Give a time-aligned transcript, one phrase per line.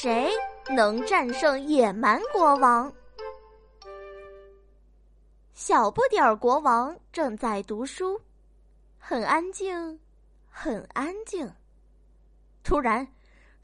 [0.00, 0.30] 谁
[0.76, 2.94] 能战胜野蛮国王？
[5.54, 8.20] 小不点儿国王正在读书，
[8.96, 9.98] 很安静，
[10.48, 11.52] 很安静。
[12.62, 13.12] 突然，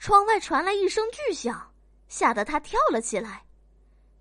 [0.01, 1.73] 窗外传来一声巨响，
[2.09, 3.45] 吓得他跳了起来。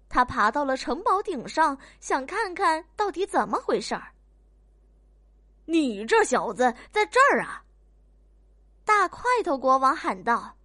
[0.08, 4.14] 他爬到了城堡顶上，想看看到底怎么回事儿。
[5.66, 7.64] 你这小子在这儿啊！
[8.86, 10.56] 大块头国王喊道：“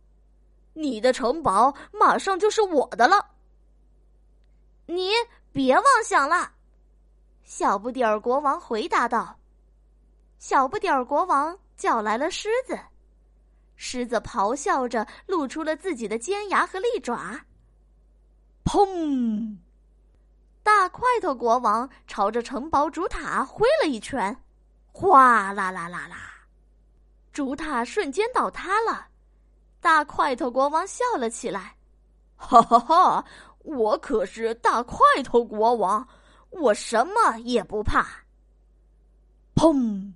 [0.79, 3.33] 你的城堡马上就是我的了。”
[4.87, 5.11] 你
[5.53, 6.53] 别妄想了。”
[7.45, 9.39] 小不点儿国王回答道。
[10.39, 12.79] 小不点儿国王叫来了狮子，
[13.75, 17.41] 狮子咆哮着露出了自己的尖牙和利爪。
[18.65, 19.57] 砰！
[20.63, 24.37] 大块头国王朝着城堡主塔挥了一拳，
[24.93, 26.17] 哗啦啦啦啦，
[27.33, 29.09] 主塔瞬间倒塌了。
[29.81, 31.77] 大块头国王笑了起来，
[32.37, 33.25] 哈哈哈！
[33.59, 36.07] 我可是大块头国王，
[36.51, 38.07] 我什么也不怕。
[39.55, 40.13] 砰！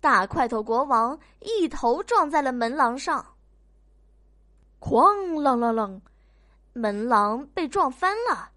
[0.00, 3.24] 大块头国王一头撞在了门廊上，
[4.80, 6.00] 哐啷啷啷。
[6.72, 8.50] 门廊被撞翻了，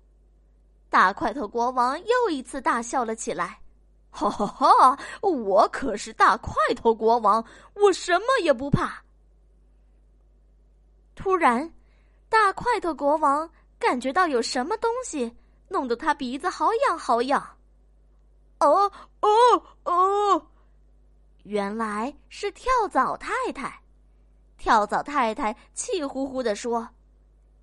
[0.90, 3.60] 大块头国王又一次大笑了起来，
[4.10, 5.00] 哈哈哈！
[5.22, 9.04] 我可是大块头国王，我什么也不怕。
[11.18, 11.74] 突然，
[12.30, 15.36] 大块头国王感觉到有什么东西
[15.68, 17.58] 弄得他鼻子好痒好痒，
[18.60, 19.30] 哦哦
[19.84, 20.48] 哦！
[21.44, 23.82] 原来是跳蚤太太。
[24.58, 26.88] 跳蚤太太气呼呼的说。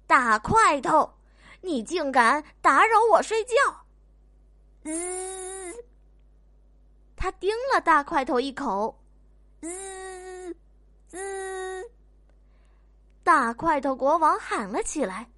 [0.07, 1.15] 大块头，
[1.61, 3.55] 你竟敢打扰我睡觉！
[4.83, 5.85] 滋！
[7.17, 9.01] 他叮了大块头一口。
[9.61, 10.55] 滋
[11.09, 11.91] 滋！
[13.25, 15.29] 大块头国王喊了起来：“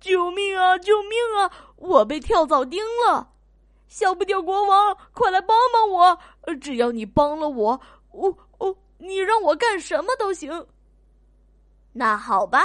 [0.00, 0.76] 救命啊！
[0.78, 1.50] 救命啊！
[1.76, 3.30] 我被跳蚤叮了！
[3.86, 6.18] 小不点国王，快来帮帮我！
[6.60, 10.66] 只要你帮了我，我我你让我干什么都行。
[11.92, 12.64] 那好吧。”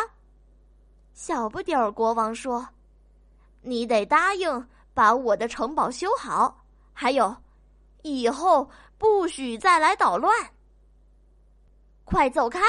[1.13, 2.67] 小不点儿国王说
[3.61, 7.35] ：“你得答应把我的城堡修好，还有，
[8.01, 8.67] 以后
[8.97, 10.35] 不许再来捣乱。
[12.03, 12.59] 快走开，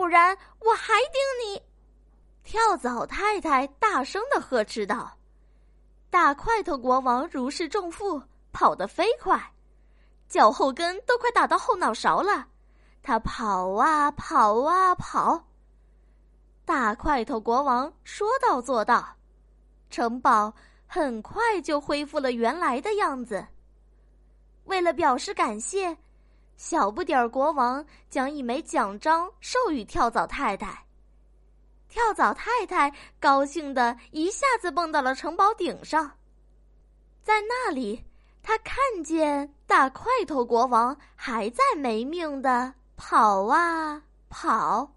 [0.00, 1.62] 不然我还盯你！”
[2.42, 5.18] 跳蚤太太大声的呵斥道。
[6.08, 9.38] 大块头国王如释重负，跑得飞快，
[10.26, 12.48] 脚后跟都快打到后脑勺了。
[13.02, 15.44] 他跑啊跑啊跑。
[16.64, 19.06] 大块头国王说到做到，
[19.90, 20.50] 城堡
[20.86, 23.46] 很快就恢复了原来的样子。
[24.64, 25.94] 为了表示感谢，
[26.60, 30.84] 小不点儿国王将一枚奖章授予跳蚤太太。
[31.88, 36.18] 跳蚤太太高兴的一下子蹦到了城堡顶上，
[37.22, 38.04] 在那里，
[38.42, 44.92] 他看见大块头国王还在没命的跑啊跑。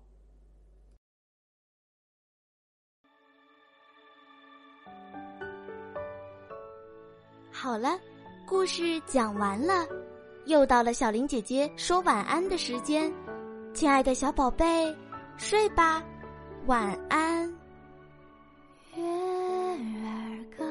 [7.53, 7.97] 好了，
[8.46, 9.88] 故事讲完了，
[10.46, 13.12] 又到了小林姐姐说晚安的时间，
[13.74, 14.96] 亲爱的小宝贝，
[15.38, 16.04] 睡吧，
[16.66, 17.50] 晚安。
[18.96, 20.64] 月儿高，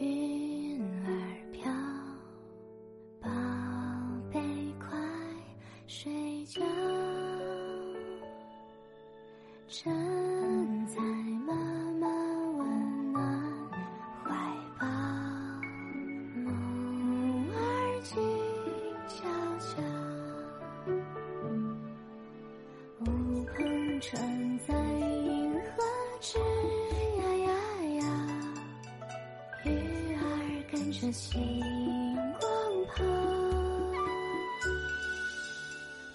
[0.00, 1.10] 云儿
[1.52, 1.70] 飘，
[3.20, 3.28] 宝
[4.32, 4.40] 贝
[4.80, 4.98] 快
[5.86, 6.62] 睡觉。
[30.98, 31.38] 这星
[32.40, 32.50] 光
[32.86, 33.04] 跑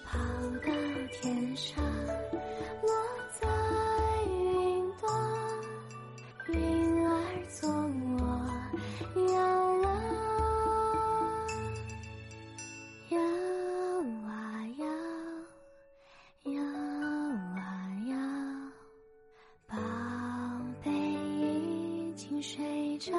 [0.04, 0.18] 跑
[0.58, 0.72] 到
[1.12, 2.90] 天上落
[3.30, 3.46] 在
[4.26, 5.08] 云朵
[6.48, 7.10] 云儿
[7.48, 8.18] 做我
[9.32, 9.38] 摇
[9.86, 9.88] 啊
[13.10, 13.16] 摇
[14.26, 14.84] 啊摇
[16.52, 16.60] 摇
[17.56, 17.62] 啊
[18.08, 18.12] 摇
[19.68, 19.76] 宝
[20.82, 23.12] 贝已经睡着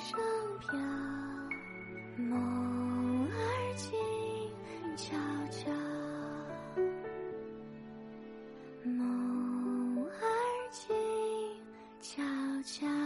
[0.00, 0.18] 上
[0.60, 0.78] 飘
[2.16, 3.90] 梦儿静
[4.96, 5.14] 悄
[5.50, 5.70] 悄，
[8.82, 10.10] 梦儿
[10.70, 10.96] 静
[12.00, 12.22] 悄
[12.64, 12.99] 悄。